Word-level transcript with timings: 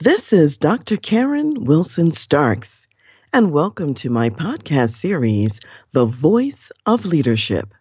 This 0.00 0.32
is 0.32 0.58
Dr. 0.58 0.96
Karen 0.96 1.64
Wilson 1.64 2.12
Starks, 2.12 2.86
and 3.32 3.50
welcome 3.50 3.94
to 3.94 4.10
my 4.10 4.30
podcast 4.30 4.90
series, 4.90 5.58
The 5.90 6.04
Voice 6.04 6.70
of 6.86 7.04
Leadership. 7.04 7.74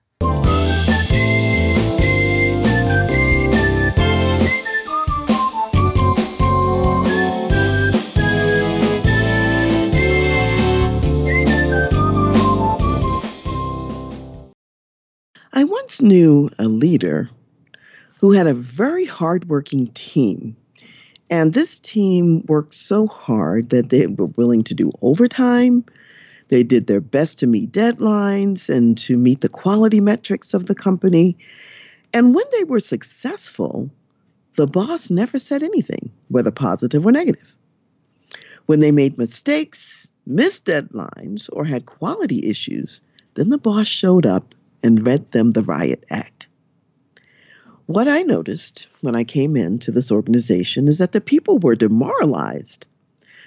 I 15.53 15.63
once 15.65 16.01
knew 16.01 16.49
a 16.57 16.65
leader 16.65 17.29
who 18.21 18.31
had 18.31 18.47
a 18.47 18.55
very 18.55 19.05
hardworking 19.05 19.91
team. 19.93 20.57
And 21.29 21.53
this 21.53 21.79
team 21.79 22.43
worked 22.47 22.73
so 22.73 23.07
hard 23.07 23.69
that 23.69 23.89
they 23.89 24.07
were 24.07 24.27
willing 24.27 24.63
to 24.65 24.73
do 24.73 24.91
overtime. 25.01 25.85
They 26.49 26.63
did 26.63 26.87
their 26.87 27.01
best 27.01 27.39
to 27.39 27.47
meet 27.47 27.71
deadlines 27.71 28.69
and 28.69 28.97
to 28.99 29.17
meet 29.17 29.41
the 29.41 29.49
quality 29.49 29.99
metrics 29.99 30.53
of 30.53 30.65
the 30.65 30.75
company. 30.75 31.37
And 32.13 32.33
when 32.33 32.45
they 32.53 32.63
were 32.63 32.79
successful, 32.79 33.89
the 34.55 34.67
boss 34.67 35.09
never 35.09 35.37
said 35.39 35.63
anything, 35.63 36.11
whether 36.29 36.51
positive 36.51 37.05
or 37.05 37.11
negative. 37.11 37.57
When 38.65 38.79
they 38.79 38.91
made 38.91 39.17
mistakes, 39.17 40.09
missed 40.25 40.65
deadlines, 40.65 41.49
or 41.51 41.65
had 41.65 41.85
quality 41.85 42.49
issues, 42.49 43.01
then 43.33 43.49
the 43.49 43.57
boss 43.57 43.87
showed 43.87 44.25
up 44.25 44.55
and 44.83 45.05
read 45.05 45.31
them 45.31 45.51
the 45.51 45.63
riot 45.63 46.03
act. 46.09 46.36
What 47.87 48.09
I 48.09 48.23
noticed 48.23 48.89
when 48.99 49.15
I 49.15 49.23
came 49.23 49.55
into 49.55 49.91
this 49.91 50.11
organization 50.11 50.89
is 50.89 50.97
that 50.97 51.13
the 51.13 51.21
people 51.21 51.57
were 51.57 51.73
demoralized 51.73 52.85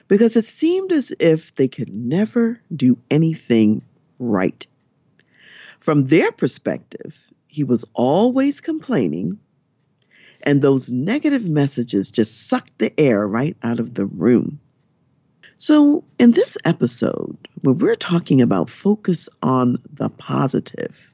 because 0.08 0.34
it 0.34 0.46
seemed 0.46 0.92
as 0.92 1.12
if 1.20 1.54
they 1.54 1.68
could 1.68 1.92
never 1.92 2.58
do 2.74 2.96
anything 3.10 3.82
right. 4.18 4.66
From 5.78 6.06
their 6.06 6.32
perspective, 6.32 7.30
he 7.48 7.64
was 7.64 7.84
always 7.92 8.62
complaining, 8.62 9.38
and 10.42 10.62
those 10.62 10.90
negative 10.90 11.46
messages 11.46 12.10
just 12.10 12.48
sucked 12.48 12.78
the 12.78 12.98
air 12.98 13.28
right 13.28 13.58
out 13.62 13.78
of 13.78 13.92
the 13.92 14.06
room. 14.06 14.58
So, 15.58 16.02
in 16.18 16.30
this 16.30 16.56
episode, 16.64 17.36
where 17.60 17.74
we're 17.74 17.94
talking 17.94 18.40
about 18.40 18.70
focus 18.70 19.28
on 19.42 19.76
the 19.92 20.08
positive, 20.08 21.12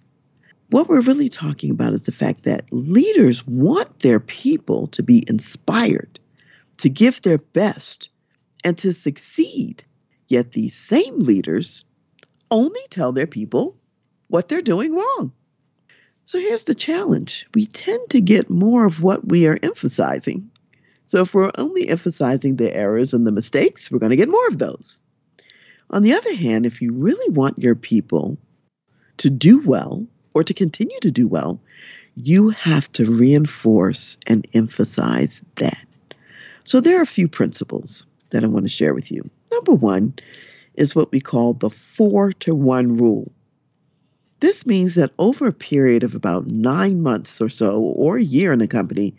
what 0.70 0.89
we're 0.89 1.00
really 1.00 1.28
talking 1.28 1.70
about 1.70 1.92
is 1.92 2.06
the 2.06 2.12
fact 2.12 2.45
that 2.45 2.72
leaders 2.72 3.47
want 3.47 4.00
their 4.00 4.20
people 4.20 4.89
to 4.89 5.03
be 5.03 5.25
inspired, 5.27 6.19
to 6.78 6.89
give 6.89 7.23
their 7.23 7.39
best, 7.39 8.08
and 8.64 8.77
to 8.78 8.92
succeed. 8.92 9.84
Yet 10.28 10.50
these 10.50 10.75
same 10.75 11.20
leaders 11.20 11.84
only 12.50 12.81
tell 12.91 13.12
their 13.12 13.27
people 13.27 13.77
what 14.28 14.48
they're 14.48 14.62
doing 14.62 14.95
wrong. 14.95 15.33
So 16.25 16.41
here's 16.41 16.64
the 16.64 16.75
challenge 16.75 17.47
we 17.55 17.67
tend 17.67 18.11
to 18.11 18.20
get 18.20 18.51
more 18.51 18.84
of 18.84 19.01
what 19.01 19.27
we 19.27 19.47
are 19.47 19.58
emphasizing. 19.62 20.51
So 21.06 21.20
if 21.20 21.33
we're 21.33 21.53
only 21.56 21.89
emphasizing 21.89 22.56
the 22.56 22.75
errors 22.75 23.14
and 23.14 23.25
the 23.25 23.30
mistakes, 23.30 23.91
we're 23.91 24.01
going 24.01 24.11
to 24.11 24.17
get 24.17 24.28
more 24.28 24.48
of 24.48 24.58
those. 24.58 25.01
On 25.89 26.03
the 26.03 26.14
other 26.14 26.34
hand, 26.34 26.67
if 26.67 26.83
you 26.83 26.92
really 26.95 27.33
want 27.33 27.62
your 27.62 27.77
people 27.77 28.39
to 29.19 29.30
do 29.30 29.61
well, 29.61 30.08
or 30.37 30.45
to 30.45 30.53
continue 30.53 31.01
to 31.01 31.11
do 31.11 31.27
well, 31.27 31.59
you 32.15 32.51
have 32.51 32.92
to 32.92 33.11
reinforce 33.11 34.19
and 34.27 34.47
emphasize 34.53 35.42
that. 35.55 35.87
So, 36.62 36.83
there 36.83 36.98
are 36.98 37.03
a 37.03 37.06
few 37.06 37.27
principles 37.27 38.05
that 38.29 38.45
I 38.45 38.47
want 38.47 38.67
to 38.67 38.69
share 38.69 38.92
with 38.92 39.11
you. 39.11 39.31
Number 39.51 39.73
one 39.73 40.12
is 40.75 40.95
what 40.95 41.11
we 41.11 41.20
call 41.20 41.55
the 41.55 41.70
four 41.70 42.34
to 42.45 42.55
one 42.55 42.98
rule. 42.98 43.33
This 44.41 44.67
means 44.67 44.97
that 44.97 45.14
over 45.19 45.47
a 45.47 45.55
period 45.55 46.05
of 46.05 46.14
about 46.14 46.47
nine 46.47 47.01
months 47.01 47.41
or 47.41 47.48
so, 47.48 47.80
or 47.80 48.18
a 48.18 48.23
year 48.23 48.53
in 48.53 48.61
a 48.61 48.68
company, 48.68 49.14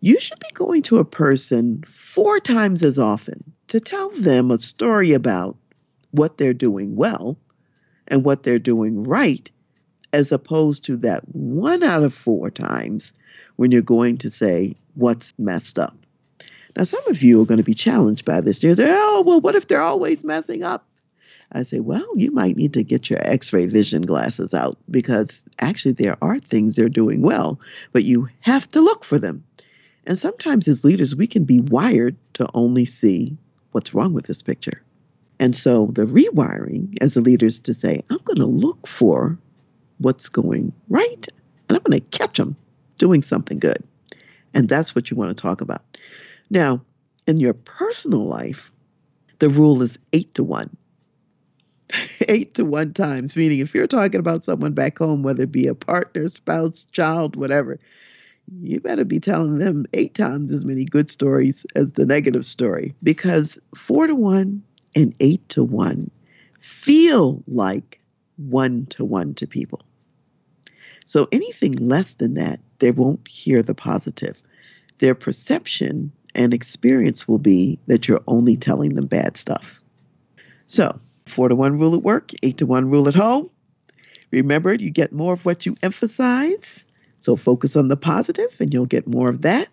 you 0.00 0.18
should 0.18 0.40
be 0.40 0.50
going 0.52 0.82
to 0.82 0.98
a 0.98 1.04
person 1.04 1.84
four 1.84 2.40
times 2.40 2.82
as 2.82 2.98
often 2.98 3.52
to 3.68 3.78
tell 3.78 4.10
them 4.10 4.50
a 4.50 4.58
story 4.58 5.12
about 5.12 5.56
what 6.10 6.38
they're 6.38 6.54
doing 6.54 6.96
well 6.96 7.38
and 8.08 8.24
what 8.24 8.42
they're 8.42 8.58
doing 8.58 9.04
right 9.04 9.48
as 10.12 10.32
opposed 10.32 10.84
to 10.84 10.96
that 10.98 11.22
one 11.34 11.82
out 11.82 12.02
of 12.02 12.14
four 12.14 12.50
times 12.50 13.12
when 13.56 13.70
you're 13.70 13.82
going 13.82 14.18
to 14.18 14.30
say 14.30 14.74
what's 14.94 15.34
messed 15.38 15.78
up. 15.78 15.96
Now, 16.76 16.84
some 16.84 17.06
of 17.08 17.22
you 17.22 17.42
are 17.42 17.46
going 17.46 17.58
to 17.58 17.64
be 17.64 17.74
challenged 17.74 18.24
by 18.24 18.40
this. 18.40 18.62
You 18.62 18.74
say, 18.74 18.86
oh, 18.88 19.22
well, 19.26 19.40
what 19.40 19.56
if 19.56 19.66
they're 19.66 19.82
always 19.82 20.24
messing 20.24 20.62
up? 20.62 20.86
I 21.52 21.64
say, 21.64 21.80
well, 21.80 22.06
you 22.16 22.30
might 22.30 22.56
need 22.56 22.74
to 22.74 22.84
get 22.84 23.10
your 23.10 23.18
x 23.20 23.52
ray 23.52 23.66
vision 23.66 24.02
glasses 24.02 24.54
out 24.54 24.76
because 24.88 25.44
actually 25.58 25.92
there 25.92 26.16
are 26.22 26.38
things 26.38 26.76
they're 26.76 26.88
doing 26.88 27.22
well, 27.22 27.58
but 27.92 28.04
you 28.04 28.28
have 28.40 28.68
to 28.68 28.80
look 28.80 29.04
for 29.04 29.18
them. 29.18 29.44
And 30.06 30.16
sometimes 30.16 30.68
as 30.68 30.84
leaders, 30.84 31.14
we 31.14 31.26
can 31.26 31.44
be 31.44 31.60
wired 31.60 32.16
to 32.34 32.48
only 32.54 32.84
see 32.84 33.36
what's 33.72 33.94
wrong 33.94 34.12
with 34.12 34.26
this 34.26 34.42
picture. 34.42 34.82
And 35.40 35.56
so 35.56 35.86
the 35.86 36.04
rewiring 36.04 36.98
as 37.00 37.16
a 37.16 37.20
leader 37.20 37.46
is 37.46 37.62
to 37.62 37.74
say, 37.74 38.04
I'm 38.10 38.18
going 38.18 38.38
to 38.38 38.46
look 38.46 38.86
for 38.86 39.38
what's 40.00 40.28
going 40.28 40.72
right, 40.88 41.28
and 41.68 41.76
I'm 41.76 41.82
going 41.82 42.00
to 42.00 42.18
catch 42.18 42.38
them 42.38 42.56
doing 42.98 43.22
something 43.22 43.58
good. 43.58 43.82
And 44.52 44.68
that's 44.68 44.94
what 44.94 45.10
you 45.10 45.16
want 45.16 45.36
to 45.36 45.40
talk 45.40 45.60
about. 45.60 45.82
Now, 46.50 46.82
in 47.26 47.38
your 47.38 47.54
personal 47.54 48.24
life, 48.24 48.72
the 49.38 49.48
rule 49.48 49.82
is 49.82 49.98
eight 50.12 50.34
to 50.34 50.42
one. 50.42 50.76
eight 52.28 52.54
to 52.54 52.64
one 52.64 52.92
times, 52.92 53.36
meaning 53.36 53.60
if 53.60 53.74
you're 53.74 53.86
talking 53.86 54.20
about 54.20 54.44
someone 54.44 54.72
back 54.72 54.98
home, 54.98 55.22
whether 55.22 55.44
it 55.44 55.52
be 55.52 55.66
a 55.66 55.74
partner, 55.74 56.28
spouse, 56.28 56.86
child, 56.86 57.36
whatever, 57.36 57.78
you 58.58 58.80
better 58.80 59.04
be 59.04 59.20
telling 59.20 59.58
them 59.58 59.86
eight 59.94 60.14
times 60.14 60.52
as 60.52 60.64
many 60.64 60.84
good 60.84 61.10
stories 61.10 61.66
as 61.76 61.92
the 61.92 62.06
negative 62.06 62.44
story 62.44 62.94
because 63.02 63.60
four 63.74 64.06
to 64.06 64.14
one 64.14 64.62
and 64.96 65.14
eight 65.20 65.48
to 65.50 65.62
one 65.62 66.10
feel 66.58 67.42
like 67.46 68.00
one 68.36 68.86
to 68.86 69.04
one 69.04 69.34
to 69.34 69.46
people. 69.46 69.80
So 71.10 71.26
anything 71.32 71.72
less 71.72 72.14
than 72.14 72.34
that, 72.34 72.60
they 72.78 72.92
won't 72.92 73.26
hear 73.26 73.62
the 73.62 73.74
positive. 73.74 74.40
Their 74.98 75.16
perception 75.16 76.12
and 76.36 76.54
experience 76.54 77.26
will 77.26 77.40
be 77.40 77.80
that 77.88 78.06
you're 78.06 78.22
only 78.28 78.56
telling 78.56 78.94
them 78.94 79.06
bad 79.06 79.36
stuff. 79.36 79.80
So, 80.66 81.00
four 81.26 81.48
to 81.48 81.56
one 81.56 81.80
rule 81.80 81.96
at 81.96 82.04
work, 82.04 82.30
eight 82.44 82.58
to 82.58 82.66
one 82.66 82.88
rule 82.88 83.08
at 83.08 83.16
home. 83.16 83.50
Remember, 84.30 84.72
you 84.72 84.90
get 84.90 85.10
more 85.10 85.32
of 85.32 85.44
what 85.44 85.66
you 85.66 85.74
emphasize. 85.82 86.84
So, 87.16 87.34
focus 87.34 87.74
on 87.74 87.88
the 87.88 87.96
positive 87.96 88.60
and 88.60 88.72
you'll 88.72 88.86
get 88.86 89.08
more 89.08 89.30
of 89.30 89.42
that. 89.42 89.68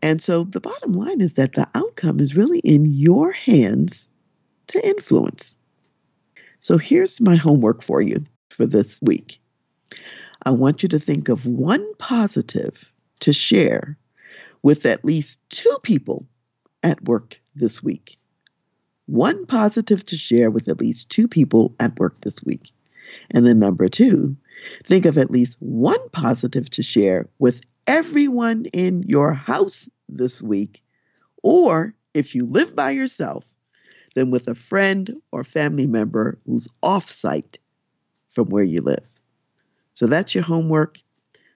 And 0.00 0.22
so, 0.22 0.44
the 0.44 0.62
bottom 0.62 0.94
line 0.94 1.20
is 1.20 1.34
that 1.34 1.52
the 1.52 1.68
outcome 1.74 2.20
is 2.20 2.38
really 2.38 2.60
in 2.60 2.86
your 2.86 3.32
hands 3.32 4.08
to 4.68 4.88
influence. 4.88 5.56
So, 6.58 6.78
here's 6.78 7.20
my 7.20 7.36
homework 7.36 7.82
for 7.82 8.00
you 8.00 8.24
for 8.48 8.64
this 8.64 8.98
week. 9.02 9.40
I 10.44 10.50
want 10.50 10.82
you 10.82 10.88
to 10.90 10.98
think 10.98 11.28
of 11.28 11.46
one 11.46 11.86
positive 11.98 12.92
to 13.20 13.32
share 13.32 13.98
with 14.62 14.86
at 14.86 15.04
least 15.04 15.40
two 15.50 15.76
people 15.82 16.26
at 16.82 17.02
work 17.04 17.40
this 17.54 17.82
week. 17.82 18.16
One 19.06 19.44
positive 19.46 20.04
to 20.04 20.16
share 20.16 20.50
with 20.50 20.68
at 20.68 20.80
least 20.80 21.10
two 21.10 21.28
people 21.28 21.74
at 21.78 21.98
work 21.98 22.20
this 22.20 22.42
week. 22.42 22.70
And 23.30 23.44
then 23.44 23.58
number 23.58 23.88
two, 23.88 24.36
think 24.86 25.04
of 25.04 25.18
at 25.18 25.30
least 25.30 25.56
one 25.60 26.08
positive 26.10 26.70
to 26.70 26.82
share 26.82 27.28
with 27.38 27.60
everyone 27.86 28.66
in 28.72 29.02
your 29.02 29.34
house 29.34 29.90
this 30.08 30.40
week. 30.40 30.82
Or 31.42 31.94
if 32.14 32.34
you 32.34 32.46
live 32.46 32.74
by 32.74 32.92
yourself, 32.92 33.46
then 34.14 34.30
with 34.30 34.48
a 34.48 34.54
friend 34.54 35.20
or 35.32 35.44
family 35.44 35.86
member 35.86 36.38
who's 36.46 36.68
off 36.82 37.08
site 37.08 37.58
from 38.30 38.48
where 38.48 38.64
you 38.64 38.80
live. 38.80 39.19
So 40.00 40.06
that's 40.06 40.34
your 40.34 40.44
homework 40.44 40.96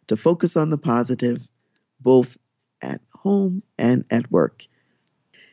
to 0.09 0.19
focus 0.19 0.59
on 0.59 0.69
the 0.69 0.77
positive, 0.77 1.49
both 1.99 2.37
at 2.83 3.01
home 3.11 3.63
and 3.79 4.05
at 4.11 4.31
work. 4.31 4.67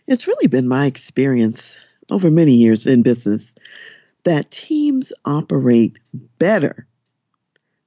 It's 0.08 0.28
really 0.28 0.48
been 0.48 0.68
my 0.68 0.88
experience 0.88 1.78
over 2.10 2.30
many 2.30 2.56
years 2.56 2.88
in 2.88 3.02
business 3.02 3.56
that 4.24 4.52
teams 4.52 5.14
operate 5.24 6.00
better 6.38 6.86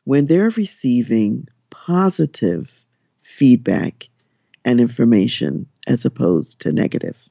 when 0.05 0.25
they're 0.25 0.49
receiving 0.49 1.49
positive 1.69 2.75
feedback 3.21 4.09
and 4.65 4.81
information 4.81 5.67
as 5.87 6.07
opposed 6.07 6.63
to 6.63 6.73
negative. 6.73 7.29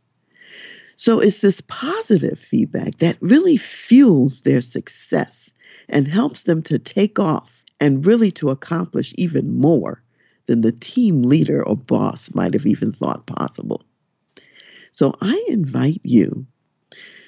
So 0.96 1.22
it's 1.22 1.40
this 1.40 1.62
positive 1.62 2.38
feedback 2.38 2.98
that 2.98 3.18
really 3.20 3.58
fuels 3.58 4.44
their 4.44 4.62
success 4.62 5.56
and 5.90 6.08
helps 6.08 6.44
them 6.44 6.62
to 6.62 6.78
take 6.78 7.18
off 7.18 7.63
and 7.84 8.06
really 8.06 8.32
to 8.32 8.50
accomplish 8.50 9.14
even 9.18 9.60
more 9.60 10.02
than 10.46 10.62
the 10.62 10.72
team 10.72 11.22
leader 11.22 11.62
or 11.62 11.76
boss 11.76 12.34
might 12.34 12.54
have 12.54 12.66
even 12.66 12.94
thought 12.94 13.28
possible. 13.28 13.84
So 14.92 15.14
I 15.20 15.44
invite 15.50 16.00
you 16.04 16.46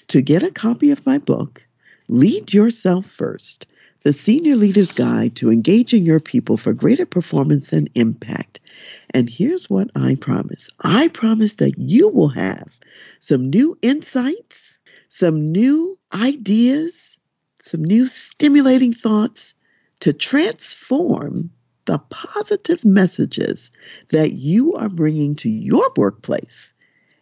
to 0.07 0.21
get 0.21 0.43
a 0.43 0.51
copy 0.51 0.91
of 0.91 1.05
my 1.05 1.17
book, 1.17 1.67
Lead 2.07 2.53
Yourself 2.53 3.05
First 3.05 3.67
The 4.03 4.13
Senior 4.13 4.55
Leader's 4.55 4.93
Guide 4.93 5.35
to 5.37 5.51
Engaging 5.51 6.05
Your 6.05 6.21
People 6.21 6.55
for 6.55 6.71
Greater 6.71 7.05
Performance 7.05 7.73
and 7.73 7.89
Impact. 7.93 8.61
And 9.09 9.29
here's 9.29 9.69
what 9.69 9.89
I 9.93 10.15
promise 10.15 10.69
I 10.79 11.09
promise 11.09 11.55
that 11.55 11.77
you 11.77 12.07
will 12.07 12.29
have 12.29 12.79
some 13.19 13.49
new 13.49 13.77
insights, 13.81 14.79
some 15.09 15.51
new 15.51 15.99
ideas, 16.13 17.19
some 17.61 17.83
new 17.83 18.07
stimulating 18.07 18.93
thoughts 18.93 19.54
to 20.01 20.13
transform 20.13 21.51
the 21.85 21.99
positive 21.99 22.83
messages 22.83 23.71
that 24.09 24.31
you 24.33 24.73
are 24.75 24.89
bringing 24.89 25.35
to 25.35 25.49
your 25.49 25.91
workplace 25.95 26.73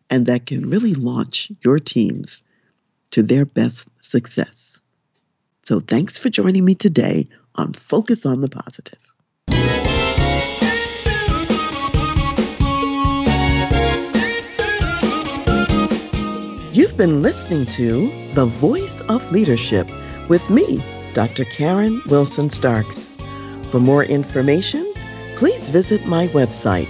and 0.10 0.28
that 0.28 0.46
can 0.46 0.70
really 0.70 0.94
launch 0.94 1.52
your 1.62 1.80
teams 1.80 2.44
to 3.12 3.24
their 3.24 3.46
best 3.46 3.90
success. 4.04 4.84
So, 5.62 5.80
thanks 5.80 6.18
for 6.18 6.30
joining 6.30 6.66
me 6.66 6.75
today 6.75 7.30
on 7.56 7.74
Focus 7.74 8.25
on 8.25 8.42
the 8.42 8.50
Positive. 8.50 9.00
You've 16.74 16.98
been 16.98 17.22
listening 17.22 17.66
to 17.68 18.34
The 18.34 18.46
Voice 18.46 19.02
of 19.02 19.31
Leadership 19.31 19.88
with 20.28 20.50
me, 20.50 20.84
Dr. 21.13 21.45
Karen 21.45 22.01
Wilson 22.07 22.50
Starks. 22.50 23.10
For 23.69 23.80
more 23.80 24.04
information, 24.04 24.92
please 25.36 25.69
visit 25.69 26.06
my 26.06 26.27
website, 26.27 26.89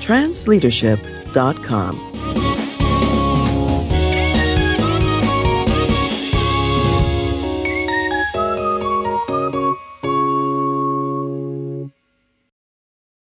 transleadership.com. 0.00 2.47